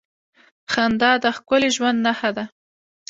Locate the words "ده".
2.37-2.45